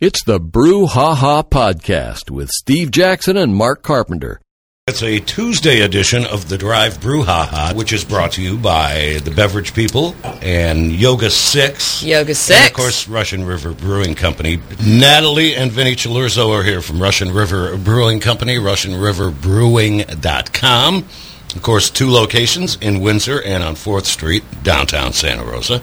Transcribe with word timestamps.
It's 0.00 0.22
the 0.22 0.38
Brew 0.38 0.86
Ha 0.86 1.14
Ha 1.16 1.42
Podcast 1.42 2.30
with 2.30 2.50
Steve 2.50 2.92
Jackson 2.92 3.36
and 3.36 3.52
Mark 3.54 3.82
Carpenter. 3.82 4.40
It's 4.86 5.02
a 5.02 5.18
Tuesday 5.20 5.80
edition 5.82 6.24
of 6.24 6.48
the 6.48 6.56
Drive 6.56 6.98
Brew 7.00 7.24
Ha 7.24 7.46
Ha, 7.50 7.72
which 7.74 7.92
is 7.92 8.04
brought 8.04 8.30
to 8.32 8.40
you 8.42 8.56
by 8.56 9.18
the 9.24 9.30
Beverage 9.32 9.74
People 9.74 10.14
and 10.40 10.92
Yoga 10.92 11.28
Six. 11.30 12.02
Yoga 12.04 12.28
And 12.30 12.36
Six. 12.36 12.68
of 12.68 12.72
course, 12.74 13.08
Russian 13.08 13.44
River 13.44 13.72
Brewing 13.72 14.14
Company. 14.14 14.60
Natalie 14.86 15.54
and 15.56 15.70
Vinny 15.72 15.96
Cilurzo 15.96 16.56
are 16.58 16.62
here 16.62 16.80
from 16.80 17.02
Russian 17.02 17.32
River 17.34 17.76
Brewing 17.76 18.20
Company, 18.20 18.56
RussianRiverBrewing.com. 18.56 21.04
Of 21.56 21.62
course, 21.62 21.88
two 21.88 22.10
locations 22.10 22.76
in 22.76 23.00
Windsor 23.00 23.42
and 23.42 23.62
on 23.62 23.74
4th 23.74 24.04
Street, 24.04 24.44
downtown 24.62 25.14
Santa 25.14 25.44
Rosa. 25.44 25.78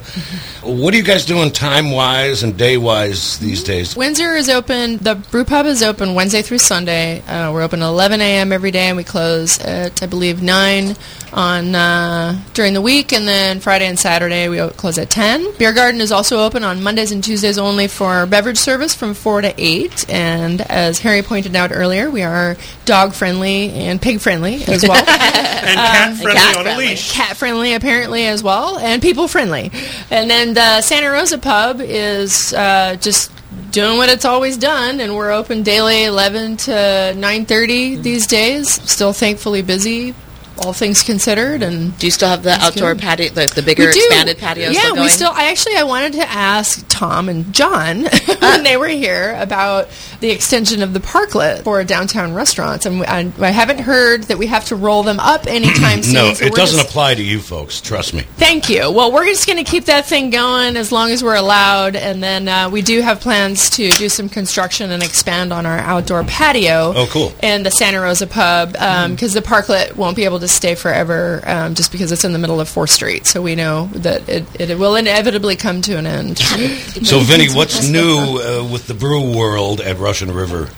What 0.61 0.93
are 0.93 0.97
you 0.97 1.03
guys 1.03 1.25
doing 1.25 1.51
time-wise 1.51 2.43
and 2.43 2.55
day-wise 2.55 3.39
these 3.39 3.63
days? 3.63 3.95
Windsor 3.95 4.35
is 4.35 4.47
open. 4.47 4.97
The 4.97 5.15
brew 5.15 5.43
pub 5.43 5.65
is 5.65 5.81
open 5.81 6.13
Wednesday 6.13 6.43
through 6.43 6.59
Sunday. 6.59 7.21
Uh, 7.21 7.51
we're 7.51 7.63
open 7.63 7.81
at 7.81 7.87
11 7.87 8.21
a.m. 8.21 8.53
every 8.53 8.71
day, 8.71 8.87
and 8.87 8.97
we 8.97 9.03
close 9.03 9.59
at 9.59 10.01
I 10.03 10.05
believe 10.05 10.43
nine 10.43 10.95
on 11.33 11.75
uh, 11.75 12.41
during 12.53 12.73
the 12.73 12.81
week, 12.81 13.11
and 13.11 13.27
then 13.27 13.59
Friday 13.59 13.87
and 13.87 13.99
Saturday 13.99 14.47
we 14.47 14.65
close 14.69 14.97
at 14.97 15.09
10. 15.09 15.57
Beer 15.57 15.73
Garden 15.73 15.99
is 15.99 16.11
also 16.11 16.39
open 16.39 16.63
on 16.63 16.81
Mondays 16.81 17.11
and 17.11 17.23
Tuesdays 17.23 17.57
only 17.57 17.87
for 17.87 18.25
beverage 18.25 18.57
service 18.57 18.95
from 18.95 19.13
four 19.13 19.41
to 19.41 19.53
eight. 19.57 20.09
And 20.09 20.61
as 20.61 20.99
Harry 20.99 21.21
pointed 21.21 21.55
out 21.55 21.71
earlier, 21.73 22.09
we 22.09 22.23
are 22.23 22.55
dog 22.85 23.13
friendly 23.13 23.71
and 23.71 24.01
pig 24.01 24.21
friendly 24.21 24.63
as 24.65 24.87
well. 24.87 25.03
and 25.63 25.75
cat 25.75 26.15
friendly 26.17 26.33
cat 26.35 26.55
on 26.55 26.61
a 26.61 26.63
friendly. 26.63 26.87
leash. 26.87 27.11
cat 27.11 27.37
friendly 27.37 27.73
apparently 27.73 28.25
as 28.25 28.43
well 28.43 28.77
and 28.77 29.01
people 29.01 29.27
friendly 29.27 29.71
and 30.09 30.29
then 30.29 30.53
the 30.53 30.81
santa 30.81 31.09
rosa 31.09 31.37
pub 31.37 31.79
is 31.81 32.53
uh, 32.53 32.95
just 32.99 33.31
doing 33.71 33.97
what 33.97 34.09
it's 34.09 34.25
always 34.25 34.57
done 34.57 34.99
and 34.99 35.15
we're 35.15 35.31
open 35.31 35.63
daily 35.63 36.03
11 36.05 36.57
to 36.57 36.71
9.30 36.71 38.01
these 38.01 38.27
days 38.27 38.69
still 38.69 39.13
thankfully 39.13 39.61
busy 39.61 40.13
all 40.59 40.73
things 40.73 41.03
considered 41.03 41.63
and 41.63 41.97
Do 41.97 42.07
you 42.07 42.11
still 42.11 42.29
have 42.29 42.43
the 42.43 42.51
outdoor 42.51 42.93
good. 42.93 43.01
patio, 43.01 43.29
the, 43.29 43.47
the 43.53 43.61
bigger 43.61 43.89
expanded 43.89 44.37
patio? 44.37 44.69
Yeah, 44.69 44.79
still 44.79 44.95
we 44.95 45.09
still. 45.09 45.31
I 45.33 45.49
actually 45.51 45.75
I 45.75 45.83
wanted 45.83 46.13
to 46.13 46.29
ask 46.29 46.85
Tom 46.87 47.29
and 47.29 47.53
John 47.53 48.07
uh. 48.07 48.35
when 48.39 48.63
they 48.63 48.77
were 48.77 48.87
here 48.87 49.35
about 49.39 49.89
the 50.19 50.29
extension 50.29 50.81
of 50.81 50.93
the 50.93 50.99
parklet 50.99 51.63
for 51.63 51.83
downtown 51.83 52.33
restaurants, 52.33 52.85
and 52.85 53.03
I, 53.03 53.31
I 53.39 53.49
haven't 53.49 53.79
heard 53.79 54.23
that 54.23 54.37
we 54.37 54.47
have 54.47 54.65
to 54.65 54.75
roll 54.75 55.03
them 55.03 55.19
up 55.19 55.47
anytime 55.47 56.03
soon. 56.03 56.13
No, 56.13 56.33
so 56.33 56.45
it 56.45 56.53
doesn't 56.53 56.79
just- 56.79 56.89
apply 56.89 57.15
to 57.15 57.23
you 57.23 57.39
folks, 57.39 57.81
trust 57.81 58.13
me. 58.13 58.21
Thank 58.37 58.69
you. 58.69 58.91
Well, 58.91 59.11
we're 59.11 59.25
just 59.25 59.47
going 59.47 59.63
to 59.63 59.69
keep 59.69 59.85
that 59.85 60.05
thing 60.05 60.29
going 60.29 60.77
as 60.77 60.91
long 60.91 61.11
as 61.11 61.23
we're 61.23 61.35
allowed, 61.35 61.95
and 61.95 62.21
then 62.21 62.47
uh, 62.47 62.69
we 62.69 62.81
do 62.81 63.01
have 63.01 63.19
plans 63.19 63.69
to 63.71 63.89
do 63.91 64.09
some 64.09 64.29
construction 64.29 64.91
and 64.91 65.03
expand 65.03 65.51
on 65.53 65.65
our 65.65 65.77
outdoor 65.79 66.23
patio. 66.23 66.93
Oh, 66.95 67.07
cool. 67.09 67.33
And 67.41 67.65
the 67.65 67.71
Santa 67.71 67.99
Rosa 67.99 68.27
Pub, 68.27 68.69
um, 68.69 68.75
mm-hmm. 68.75 69.13
because 69.13 69.33
the 69.33 69.41
parklet 69.41 69.95
won't 69.95 70.15
be 70.15 70.25
able 70.25 70.39
to 70.39 70.44
stay 70.47 70.75
forever, 70.75 71.41
um, 71.45 71.75
just 71.75 71.91
because 71.91 72.11
it's 72.11 72.23
in 72.23 72.33
the 72.33 72.39
middle 72.39 72.59
of 72.59 72.69
Fourth 72.69 72.89
Street. 72.89 73.25
So 73.25 73.41
we 73.41 73.55
know 73.55 73.87
that 73.93 74.27
it, 74.27 74.45
it 74.59 74.77
will 74.79 74.95
inevitably 74.95 75.55
come 75.55 75.81
to 75.83 75.97
an 75.97 76.05
end. 76.05 76.37
So, 76.37 77.19
Vinny, 77.19 77.47
what's 77.49 77.87
new 77.87 78.39
uh, 78.39 78.67
with 78.71 78.87
the 78.87 78.93
brew 78.93 79.35
world 79.35 79.81
at 79.81 79.97
Russian 79.97 80.33
River? 80.33 80.69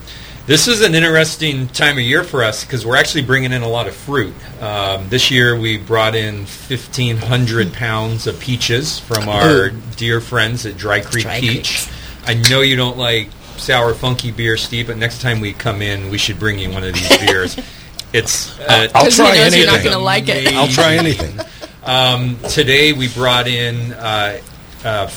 This 0.47 0.69
is 0.69 0.81
an 0.81 0.95
interesting 0.95 1.67
time 1.67 1.97
of 1.97 2.03
year 2.03 2.23
for 2.23 2.41
us 2.41 2.63
because 2.63 2.85
we're 2.85 2.95
actually 2.95 3.23
bringing 3.23 3.51
in 3.51 3.63
a 3.63 3.67
lot 3.67 3.87
of 3.87 3.93
fruit. 3.93 4.33
Um, 4.61 5.09
this 5.09 5.29
year 5.29 5.59
we 5.59 5.77
brought 5.77 6.15
in 6.15 6.45
1,500 6.45 7.73
pounds 7.73 8.27
of 8.27 8.39
peaches 8.39 8.97
from 8.97 9.27
our 9.27 9.71
dear 9.97 10.21
friends 10.21 10.65
at 10.65 10.77
Dry 10.77 11.01
Creek 11.01 11.23
Dry 11.23 11.41
Peach. 11.41 11.89
I 12.25 12.35
know 12.49 12.61
you 12.61 12.77
don't 12.77 12.97
like 12.97 13.27
sour, 13.57 13.93
funky 13.93 14.31
beer, 14.31 14.55
Steve, 14.55 14.87
but 14.87 14.95
next 14.95 15.21
time 15.21 15.41
we 15.41 15.51
come 15.51 15.81
in, 15.81 16.09
we 16.09 16.17
should 16.17 16.39
bring 16.39 16.59
you 16.59 16.71
one 16.71 16.83
of 16.85 16.93
these 16.93 17.17
beers. 17.17 17.59
It's 18.13 18.57
uh, 18.59 18.87
I'll 18.95 19.03
'Cause 19.05 19.17
he 19.17 19.23
try 19.23 19.35
knows 19.35 19.55
you're 19.55 19.65
not 19.65 19.73
anything. 19.75 19.91
going 19.91 19.97
to 19.97 20.03
like 20.03 20.29
it. 20.29 20.53
I'll 20.53 20.67
try 20.67 20.95
anything. 20.95 21.39
Um, 21.87 22.37
today 22.49 22.91
we 22.91 23.07
brought 23.07 23.47
in 23.47 23.93
uh, 23.93 24.41
uh, 24.83 25.03
f- 25.07 25.13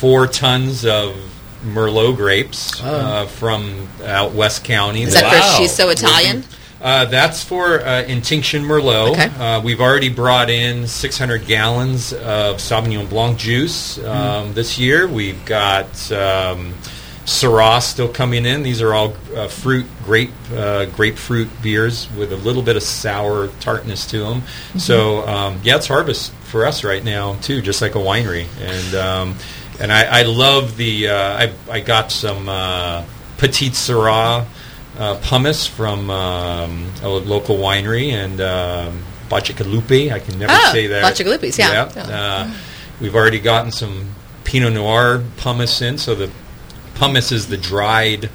four 0.00 0.26
tons 0.26 0.84
of 0.84 1.14
Merlot 1.64 2.16
grapes 2.16 2.82
uh, 2.82 3.26
from 3.26 3.86
out 4.04 4.32
West 4.32 4.64
County. 4.64 5.02
Is 5.04 5.14
that 5.14 5.22
Wow. 5.22 5.54
for 5.56 5.62
She's 5.62 5.72
So 5.72 5.88
Italian? 5.90 6.42
Uh, 6.82 7.04
that's 7.04 7.44
for 7.44 7.80
uh, 7.80 8.02
Intinction 8.02 8.64
Merlot. 8.64 9.10
Okay. 9.12 9.26
Uh, 9.38 9.60
we've 9.60 9.80
already 9.80 10.08
brought 10.08 10.50
in 10.50 10.88
600 10.88 11.46
gallons 11.46 12.12
of 12.12 12.56
Sauvignon 12.56 13.08
Blanc 13.08 13.38
juice 13.38 14.04
um, 14.04 14.52
this 14.54 14.80
year. 14.80 15.06
We've 15.06 15.44
got 15.44 16.10
um, 16.10 16.74
Syrah 17.30 17.80
still 17.80 18.08
coming 18.08 18.44
in. 18.44 18.64
These 18.64 18.82
are 18.82 18.92
all 18.92 19.14
uh, 19.36 19.46
fruit, 19.46 19.86
grape, 20.04 20.32
uh, 20.52 20.86
grapefruit 20.86 21.48
beers 21.62 22.08
with 22.16 22.32
a 22.32 22.36
little 22.36 22.62
bit 22.62 22.74
of 22.76 22.82
sour 22.82 23.46
tartness 23.60 24.04
to 24.06 24.18
them. 24.18 24.42
So 24.78 25.24
um, 25.28 25.60
yeah, 25.62 25.76
it's 25.76 25.86
harvest 25.86 26.32
for 26.50 26.66
us 26.66 26.82
right 26.82 27.04
now 27.04 27.34
too, 27.36 27.62
just 27.62 27.82
like 27.82 27.94
a 27.94 27.98
winery. 27.98 28.46
And 28.60 28.94
um, 28.96 29.36
and 29.80 29.92
I, 29.92 30.20
I 30.20 30.22
love 30.24 30.76
the. 30.76 31.08
Uh, 31.08 31.14
I 31.14 31.52
I 31.70 31.78
got 31.80 32.10
some 32.10 32.48
uh, 32.48 33.04
Petite 33.38 33.72
Syrah 33.74 34.44
uh, 34.98 35.16
pomace 35.20 35.68
from 35.68 36.10
um, 36.10 36.90
a 37.02 37.08
local 37.08 37.56
winery 37.58 38.10
and 38.10 38.40
um, 38.40 39.04
Bacigalupi. 39.28 40.12
I 40.12 40.18
can 40.18 40.36
never 40.36 40.52
Oh, 40.52 40.70
say 40.72 40.88
that. 40.88 41.04
Bacigalupis, 41.04 41.58
yeah. 41.58 41.82
Uh, 41.96 42.54
we've 43.00 43.14
already 43.14 43.38
gotten 43.38 43.70
some 43.70 44.10
Pinot 44.42 44.72
Noir 44.72 45.22
pomace 45.36 45.80
in, 45.80 45.96
so 45.96 46.16
the 46.16 46.28
pomace 47.00 47.32
is 47.32 47.46
the 47.48 47.56
dried 47.56 48.28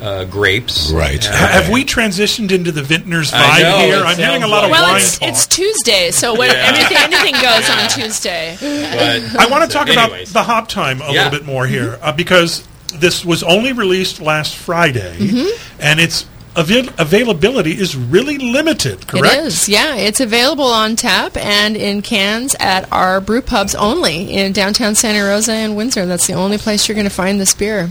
uh, 0.00 0.24
grapes. 0.24 0.90
Right. 0.92 1.24
Uh, 1.26 1.32
Have 1.32 1.70
we 1.70 1.84
transitioned 1.84 2.50
into 2.52 2.72
the 2.72 2.82
vintner's 2.82 3.32
I 3.32 3.38
vibe 3.38 3.62
know, 3.62 3.78
here? 3.86 3.96
I'm 4.04 4.16
hearing 4.16 4.36
a 4.36 4.40
sounds 4.40 4.50
lot 4.50 4.64
of 4.64 4.70
like- 4.70 4.80
Well, 4.80 4.92
wine 4.92 5.00
it's, 5.00 5.18
it's 5.22 5.46
Tuesday, 5.46 6.10
so 6.10 6.34
what, 6.34 6.48
Yeah. 6.50 6.64
everything, 6.66 6.96
anything 6.98 7.34
goes 7.34 7.70
on 7.70 7.88
Tuesday. 7.90 8.56
but- 8.60 9.40
I 9.40 9.46
want 9.50 9.70
to 9.70 9.74
talk 9.76 9.88
about 9.88 10.26
the 10.26 10.42
hop 10.42 10.68
time 10.68 11.00
a 11.00 11.04
Yeah. 11.12 11.24
little 11.24 11.30
bit 11.38 11.46
more 11.46 11.66
here 11.66 11.98
uh, 12.02 12.12
because 12.12 12.66
this 12.94 13.24
was 13.24 13.42
only 13.42 13.72
released 13.72 14.20
last 14.20 14.56
Friday, 14.56 15.16
Mm-hmm. 15.18 15.80
and 15.80 16.00
its 16.00 16.26
avail- 16.56 16.90
availability 16.98 17.72
is 17.72 17.96
really 17.96 18.36
limited. 18.38 19.06
Correct? 19.06 19.34
It 19.36 19.44
is, 19.46 19.68
yeah. 19.68 19.94
It's 19.94 20.20
available 20.20 20.64
on 20.66 20.96
tap 20.96 21.36
and 21.36 21.76
in 21.76 22.02
cans 22.02 22.54
at 22.60 22.92
our 22.92 23.20
brew 23.20 23.42
pubs 23.42 23.74
only 23.74 24.32
in 24.34 24.52
downtown 24.52 24.94
Santa 24.96 25.24
Rosa 25.26 25.52
and 25.52 25.76
Windsor. 25.76 26.04
That's 26.04 26.26
the 26.26 26.34
only 26.34 26.58
place 26.58 26.88
you're 26.88 26.94
going 26.96 27.08
to 27.08 27.14
find 27.14 27.40
this 27.40 27.54
beer. 27.54 27.90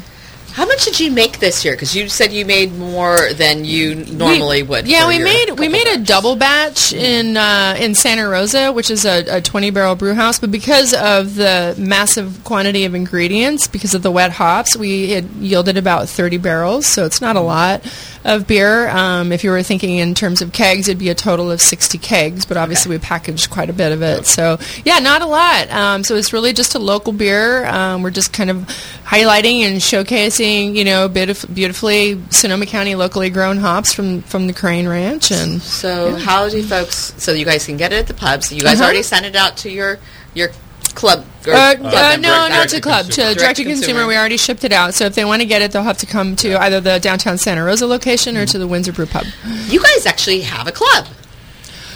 How 0.54 0.68
much 0.68 0.86
did 0.86 1.00
you 1.00 1.10
make 1.12 1.40
this 1.40 1.66
year? 1.66 1.74
Because 1.74 1.96
you 1.96 2.08
said 2.10 2.32
you 2.32 2.46
made 2.46 2.78
more 2.78 3.34
than 3.34 3.66
you 3.66 3.96
normally 3.96 4.62
We- 4.62 4.70
would. 4.70 4.88
Yeah, 4.88 5.08
we 5.08 5.18
made 5.18 5.52
we 5.58 5.68
made 5.68 5.88
a 5.88 5.98
double 5.98 6.36
batch 6.36 6.94
in 6.94 7.36
uh, 7.38 7.76
in 7.80 7.96
Santa 7.96 8.28
Rosa, 8.30 8.72
which 8.72 8.92
is 8.92 9.04
a, 9.04 9.38
a 9.38 9.42
20 9.42 9.72
barrel 9.72 9.96
brew 9.96 10.14
house. 10.14 10.38
But 10.38 10.52
because 10.52 10.94
of 10.94 11.34
the 11.36 11.74
massive 11.80 12.44
quantity 12.44 12.86
of 12.86 12.94
ingredients, 12.94 13.68
because 13.68 13.96
of 13.96 14.04
the 14.04 14.12
wet 14.12 14.32
hops, 14.32 14.76
we 14.78 15.10
had 15.10 15.26
yielded 15.40 15.76
about 15.76 16.08
30 16.08 16.38
barrels. 16.38 16.86
So 16.86 17.06
it's 17.06 17.20
not 17.20 17.36
a 17.36 17.42
lot 17.42 17.82
of 18.24 18.48
beer. 18.48 18.88
Um, 18.90 19.32
if 19.32 19.44
you 19.44 19.50
were 19.52 19.64
thinking 19.64 19.98
in 19.98 20.14
terms 20.16 20.42
of 20.42 20.52
kegs, 20.54 20.88
it'd 20.88 20.98
be 21.00 21.10
a 21.10 21.16
total 21.16 21.52
of 21.52 21.60
60 21.62 21.98
kegs. 21.98 22.46
But 22.46 22.58
obviously, 22.58 22.90
we 22.90 23.00
packaged 23.00 23.50
quite 23.50 23.70
a 23.70 23.74
bit 23.74 23.92
of 23.92 24.02
it. 24.02 24.26
So 24.26 24.58
yeah, 24.86 25.00
not 25.00 25.22
a 25.22 25.26
lot. 25.26 25.70
Um, 25.72 26.04
so 26.04 26.16
it's 26.16 26.34
really 26.34 26.54
just 26.54 26.76
a 26.76 26.80
local 26.80 27.14
beer. 27.14 27.66
Um, 27.66 28.02
we're 28.04 28.12
just 28.12 28.32
kind 28.34 28.50
of 28.50 28.58
highlighting 29.06 29.62
and 29.62 29.78
showcasing, 29.80 30.76
you 30.76 30.84
know, 30.84 31.10
beautif- 31.10 31.54
beautifully 31.54 32.22
Sonoma 32.30 32.66
County 32.66 32.96
locally 32.96 33.30
grown 33.30 33.58
hops 33.58 33.94
from 33.94 34.22
from 34.24 34.48
the 34.48 34.54
Crane 34.54 34.88
Ranch, 34.88 35.32
and 35.32 35.62
So 35.62 36.16
how 36.16 36.50
do 36.50 36.64
folks? 36.64 37.14
So 37.18 37.32
you 37.34 37.46
guys 37.46 37.66
can 37.66 37.78
get 37.78 37.92
it 37.94 37.98
at 38.00 38.08
the 38.08 38.14
pubs. 38.14 38.52
You 38.52 38.62
guys 38.62 38.76
Uh-huh. 38.76 38.86
already 38.86 39.04
sent 39.04 39.26
it 39.26 39.36
out 39.36 39.58
to 39.58 39.70
your 39.70 40.00
your 40.34 40.50
club. 40.96 41.26
or 41.48 41.54
uh, 41.54 41.76
club 41.76 41.94
uh, 41.94 42.16
no, 42.18 42.30
not 42.30 42.52
direct 42.52 42.70
to 42.72 42.76
to 42.78 42.82
club, 42.82 43.06
consumer. 43.06 43.30
to 43.30 43.36
Direct 43.36 43.40
direct 43.40 43.58
to 43.58 43.64
to 43.64 43.70
consumer. 43.70 43.86
consumer. 43.88 44.08
We 44.08 44.16
already 44.18 44.38
shipped 44.38 44.64
it 44.64 44.72
out. 44.72 44.94
So 44.94 45.06
if 45.06 45.16
they 45.16 45.26
want 45.26 45.42
to 45.42 45.48
get 45.48 45.62
it, 45.62 45.72
they'll 45.72 45.84
have 45.84 45.98
to 46.00 46.06
come 46.06 46.36
to 46.38 46.56
either 46.62 46.80
the 46.80 47.00
downtown 47.00 47.38
Santa 47.38 47.64
Rosa 47.64 47.86
location 47.88 48.38
or 48.38 48.46
to 48.46 48.58
the 48.58 48.68
Windsor 48.68 48.94
Brew 48.94 49.06
Pub. 49.06 49.26
You 49.68 49.82
guys 49.82 50.06
actually 50.06 50.42
have 50.42 50.68
a 50.68 50.72
club, 50.72 51.08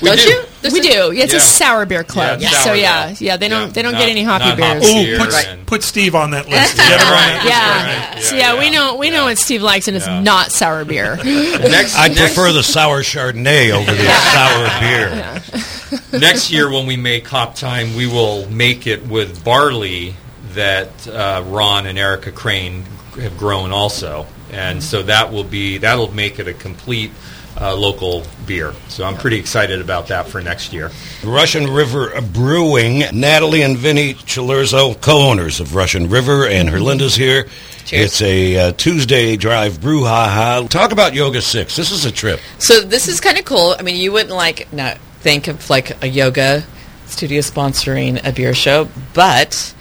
We 0.02 0.10
don't 0.10 0.18
do. 0.20 0.24
you? 0.30 0.44
This 0.62 0.74
we 0.74 0.80
is- 0.80 0.88
do. 0.88 1.12
It's 1.12 1.34
Yeah. 1.34 1.40
a 1.40 1.42
sour 1.42 1.86
beer 1.86 2.04
club. 2.04 2.42
Yeah, 2.42 2.50
so 2.50 2.58
sour 2.66 2.76
yeah, 2.76 3.06
beer. 3.08 3.16
yeah. 3.20 3.38
They 3.38 3.48
don't 3.48 3.68
Yeah, 3.68 3.74
they 3.74 3.82
don't 3.84 3.94
not- 3.94 4.00
get 4.00 4.10
any 4.10 4.24
hoppy 4.24 4.56
beers. 4.56 4.84
hoppy. 4.84 4.88
Ooh, 4.88 5.06
Beer 5.06 5.18
put, 5.20 5.46
and- 5.48 5.66
put 5.68 5.84
Steve 5.84 6.16
on 6.16 6.32
that 6.32 6.50
list. 6.50 6.76
Get 6.78 7.00
him 7.00 7.08
on 7.08 7.14
that 7.14 7.44
list. 7.44 7.56
Yeah. 7.56 8.14
right. 8.16 8.24
So 8.24 8.36
Yeah, 8.36 8.54
yeah, 8.54 8.60
we 8.60 8.70
know 8.72 8.96
we 8.96 9.10
know 9.12 9.26
what 9.26 9.38
Steve 9.38 9.62
likes, 9.62 9.88
and 9.88 9.96
it's 9.96 10.08
not 10.08 10.52
sour 10.52 10.84
beer. 10.84 11.16
Next, 11.24 11.96
I 11.96 12.08
next, 12.08 12.20
prefer 12.20 12.52
the 12.52 12.64
sour 12.64 13.02
Chardonnay 13.04 13.72
over 13.72 13.92
the 13.94 14.04
sour 14.34 14.80
beer. 14.82 15.42
next 16.14 16.52
year 16.52 16.70
when 16.70 16.86
we 16.86 16.98
make 16.98 17.28
Hop 17.28 17.56
Time, 17.56 17.96
we 17.96 18.08
will 18.08 18.50
make 18.50 18.88
it 18.88 19.06
with 19.08 19.44
barley 19.44 20.16
that 20.54 21.08
uh, 21.08 21.44
Ron 21.46 21.86
and 21.86 21.98
Erica 21.98 22.32
Crane 22.32 22.84
have 23.20 23.38
grown 23.38 23.72
also, 23.72 24.26
and 24.52 24.84
so 24.84 25.04
that 25.04 25.32
will 25.32 25.44
be 25.44 25.78
that'll 25.78 26.14
make 26.14 26.40
it 26.40 26.48
a 26.48 26.54
complete 26.54 27.12
uh, 27.60 27.76
local 27.76 28.24
beer. 28.46 28.74
So 28.88 29.04
I'm 29.04 29.16
pretty 29.16 29.38
excited 29.38 29.82
about 29.82 30.08
that 30.08 30.28
for 30.28 30.42
next 30.42 30.74
year. 30.74 30.92
Russian 31.24 31.72
River 31.72 32.22
Brewing. 32.22 33.04
Natalie 33.14 33.64
and 33.64 33.78
Vinny 33.78 34.14
Cilurzo, 34.14 35.00
co-owners 35.02 35.60
of 35.60 35.76
Russian 35.76 36.10
River, 36.10 36.48
and 36.48 36.70
Herlinda's 36.70 37.16
here. 37.16 37.48
Cheers. 37.86 38.06
It's 38.06 38.22
a 38.22 38.58
uh, 38.58 38.72
Tuesday 38.74 39.38
drive 39.38 39.82
brew 39.82 40.04
ha 40.04 40.28
ha. 40.28 40.68
Talk 40.68 40.92
about 40.92 41.14
Yoga 41.14 41.42
Six. 41.42 41.76
This 41.76 41.92
is 41.92 42.06
a 42.06 42.12
trip. 42.12 42.40
So 42.60 42.82
this 42.82 43.08
is 43.08 43.22
kind 43.22 43.38
of 43.38 43.46
cool. 43.46 43.76
I 43.80 43.82
mean, 43.82 43.96
you 43.96 44.12
wouldn't 44.12 44.36
like 44.36 44.72
not 44.74 44.98
think 45.20 45.48
of 45.48 45.70
like 45.70 46.02
a 46.04 46.08
yoga 46.08 46.64
studio 47.06 47.42
sponsoring 47.42 48.20
a 48.28 48.32
beer 48.32 48.54
show, 48.54 48.90
but 49.14 49.74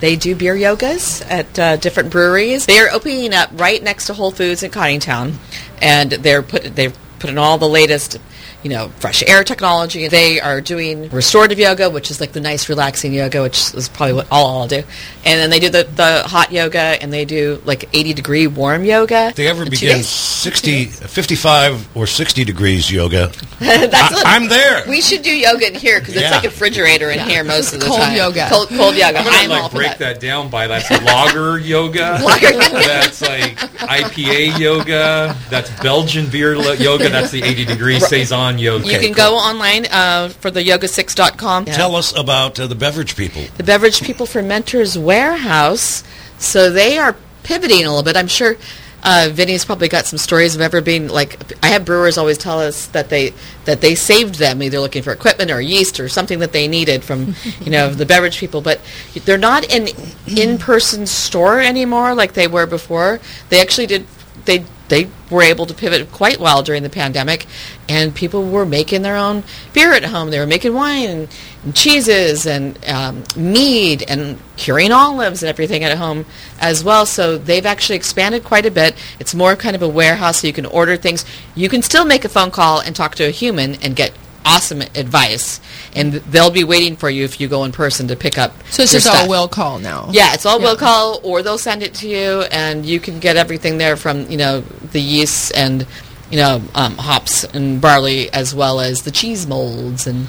they 0.00 0.16
do 0.16 0.34
beer 0.34 0.54
yogas 0.54 1.24
at 1.30 1.58
uh, 1.58 1.76
different 1.76 2.10
breweries. 2.10 2.66
They 2.66 2.78
are 2.80 2.90
opening 2.90 3.32
up 3.32 3.50
right 3.54 3.82
next 3.82 4.06
to 4.06 4.14
Whole 4.14 4.30
Foods 4.30 4.62
in 4.62 4.70
Coddingtown, 4.70 5.34
and 5.80 6.10
they're 6.10 6.42
put 6.42 6.76
they've 6.76 6.96
put 7.18 7.30
in 7.30 7.38
all 7.38 7.58
the 7.58 7.68
latest. 7.68 8.18
You 8.64 8.70
know, 8.70 8.88
fresh 8.98 9.22
air 9.28 9.44
technology. 9.44 10.08
They 10.08 10.40
are 10.40 10.60
doing 10.60 11.08
restorative 11.10 11.58
yoga, 11.58 11.90
which 11.90 12.10
is 12.10 12.18
like 12.20 12.32
the 12.32 12.40
nice, 12.40 12.68
relaxing 12.68 13.12
yoga, 13.12 13.42
which 13.42 13.72
is 13.74 13.88
probably 13.90 14.14
what 14.14 14.26
all 14.30 14.62
I'll 14.62 14.66
do. 14.68 14.82
And 15.24 15.38
then 15.38 15.50
they 15.50 15.60
do 15.60 15.68
the, 15.68 15.84
the 15.84 16.22
hot 16.26 16.50
yoga, 16.50 16.78
and 16.80 17.12
they 17.12 17.24
do 17.26 17.60
like 17.66 17.88
80 17.92 18.14
degree 18.14 18.46
warm 18.46 18.84
yoga. 18.84 19.32
They 19.36 19.48
ever 19.48 19.64
in 19.64 19.70
begin 19.70 20.02
60, 20.02 20.86
55 20.86 21.96
or 21.96 22.06
60 22.06 22.44
degrees 22.44 22.90
yoga, 22.90 23.30
That's 23.60 23.94
I, 24.24 24.34
I'm 24.34 24.48
there. 24.48 24.82
We 24.88 25.00
should 25.00 25.22
do 25.22 25.30
yoga 25.36 25.68
in 25.68 25.74
here 25.74 26.00
because 26.00 26.16
it's 26.16 26.30
like 26.30 26.44
a 26.44 26.48
refrigerator 26.48 27.10
in 27.10 27.18
here 27.20 27.44
most 27.44 27.72
of 27.74 27.80
the 27.80 27.86
Cold 27.86 28.00
time. 28.00 28.16
yoga. 28.16 28.48
Cold, 28.50 28.68
cold 28.68 28.94
yoga. 28.96 29.18
I'm 29.18 29.24
gonna 29.24 29.36
I'm 29.36 29.50
all 29.52 29.62
like 29.64 29.70
break 29.72 29.88
that. 29.98 29.98
that. 29.98 30.20
down 30.20 30.48
by 30.50 30.66
that's 30.66 30.90
lager 31.04 31.58
yoga. 31.58 32.18
Lager 32.24 32.52
yoga. 32.52 32.72
That's 32.72 33.20
like 33.20 33.58
IPA 33.58 34.58
yoga. 34.58 35.36
That's 35.50 35.70
Belgian 35.82 36.28
beer 36.30 36.56
lo- 36.56 36.72
yoga. 36.72 37.08
That's 37.10 37.30
the 37.30 37.42
80 37.42 37.64
degree 37.66 38.00
saison 38.00 38.53
yoga. 38.58 38.86
You 38.90 38.98
can 38.98 39.12
go 39.12 39.34
online 39.34 39.86
uh, 39.90 40.28
for 40.28 40.50
the 40.50 40.60
yoga6.com. 40.62 41.66
Tell 41.66 41.96
us 41.96 42.16
about 42.16 42.58
uh, 42.58 42.66
the 42.66 42.74
beverage 42.74 43.16
people. 43.16 43.42
the 43.56 43.64
Beverage 43.64 44.02
People 44.02 44.26
for 44.26 44.42
Mentors 44.42 44.98
Warehouse. 44.98 46.04
So 46.38 46.70
they 46.70 46.98
are 46.98 47.16
pivoting 47.42 47.84
a 47.84 47.88
little 47.88 48.02
bit. 48.02 48.16
I'm 48.16 48.28
sure 48.28 48.56
uh, 49.02 49.28
Vinny's 49.30 49.64
probably 49.64 49.88
got 49.88 50.06
some 50.06 50.18
stories 50.18 50.54
of 50.54 50.60
ever 50.62 50.80
being 50.80 51.08
like. 51.08 51.38
I 51.62 51.68
have 51.68 51.84
brewers 51.84 52.16
always 52.16 52.38
tell 52.38 52.58
us 52.58 52.86
that 52.88 53.10
they 53.10 53.34
that 53.66 53.80
they 53.82 53.94
saved 53.94 54.36
them 54.36 54.62
either 54.62 54.80
looking 54.80 55.02
for 55.02 55.12
equipment 55.12 55.50
or 55.50 55.60
yeast 55.60 56.00
or 56.00 56.08
something 56.08 56.38
that 56.38 56.52
they 56.52 56.68
needed 56.68 57.04
from 57.04 57.34
you 57.60 57.70
know 57.70 57.90
the 57.90 58.06
beverage 58.06 58.38
people. 58.38 58.62
But 58.62 58.80
they're 59.24 59.36
not 59.36 59.70
an 59.70 59.88
in-person 60.26 61.06
store 61.06 61.60
anymore 61.60 62.14
like 62.14 62.32
they 62.32 62.46
were 62.48 62.66
before. 62.66 63.20
They 63.50 63.60
actually 63.60 63.86
did 63.86 64.06
they 64.46 64.64
they 64.88 65.08
were 65.30 65.42
able 65.42 65.66
to 65.66 65.74
pivot 65.74 66.12
quite 66.12 66.38
well 66.38 66.62
during 66.62 66.82
the 66.82 66.90
pandemic, 66.90 67.46
and 67.88 68.14
people 68.14 68.44
were 68.48 68.66
making 68.66 69.02
their 69.02 69.16
own 69.16 69.42
beer 69.72 69.92
at 69.92 70.04
home. 70.04 70.30
They 70.30 70.38
were 70.38 70.46
making 70.46 70.74
wine 70.74 71.08
and, 71.08 71.28
and 71.64 71.74
cheeses 71.74 72.46
and 72.46 72.78
um, 72.86 73.24
mead 73.36 74.04
and 74.08 74.38
curing 74.56 74.92
olives 74.92 75.42
and 75.42 75.48
everything 75.48 75.84
at 75.84 75.96
home 75.96 76.26
as 76.60 76.84
well. 76.84 77.06
So 77.06 77.38
they've 77.38 77.66
actually 77.66 77.96
expanded 77.96 78.44
quite 78.44 78.66
a 78.66 78.70
bit. 78.70 78.94
It's 79.18 79.34
more 79.34 79.56
kind 79.56 79.74
of 79.74 79.82
a 79.82 79.88
warehouse, 79.88 80.40
so 80.40 80.46
you 80.46 80.52
can 80.52 80.66
order 80.66 80.96
things. 80.96 81.24
You 81.54 81.68
can 81.68 81.82
still 81.82 82.04
make 82.04 82.24
a 82.24 82.28
phone 82.28 82.50
call 82.50 82.80
and 82.80 82.94
talk 82.94 83.14
to 83.16 83.24
a 83.24 83.30
human 83.30 83.76
and 83.76 83.96
get 83.96 84.12
awesome 84.46 84.82
advice, 84.82 85.58
and 85.96 86.12
they'll 86.12 86.50
be 86.50 86.64
waiting 86.64 86.96
for 86.96 87.08
you 87.08 87.24
if 87.24 87.40
you 87.40 87.48
go 87.48 87.64
in 87.64 87.72
person 87.72 88.08
to 88.08 88.14
pick 88.14 88.36
up. 88.36 88.52
So 88.68 88.82
it's 88.82 88.92
just 88.92 89.06
all 89.06 89.26
will 89.26 89.48
call 89.48 89.78
now. 89.78 90.10
Yeah, 90.12 90.34
it's 90.34 90.44
all 90.44 90.60
Yeah. 90.60 90.66
will 90.66 90.76
call, 90.76 91.18
or 91.22 91.42
they'll 91.42 91.56
send 91.56 91.82
it 91.82 91.94
to 91.94 92.08
you, 92.08 92.42
and 92.52 92.84
you 92.84 93.00
can 93.00 93.20
get 93.20 93.36
everything 93.38 93.78
there 93.78 93.96
from 93.96 94.30
you 94.30 94.36
know 94.36 94.62
the 94.92 95.00
yeasts 95.00 95.50
and 95.50 95.86
you 96.30 96.38
know 96.38 96.62
um, 96.74 96.96
hops 96.96 97.44
and 97.44 97.80
barley, 97.80 98.32
as 98.32 98.54
well 98.54 98.80
as 98.80 99.02
the 99.02 99.10
cheese 99.10 99.46
molds, 99.46 100.06
and 100.06 100.28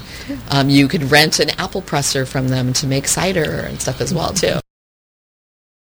um, 0.50 0.68
you 0.68 0.88
could 0.88 1.10
rent 1.10 1.40
an 1.40 1.50
apple 1.58 1.82
presser 1.82 2.26
from 2.26 2.48
them 2.48 2.72
to 2.74 2.86
make 2.86 3.08
cider 3.08 3.60
and 3.66 3.80
stuff 3.80 4.00
as 4.00 4.12
well 4.12 4.32
too. 4.32 4.58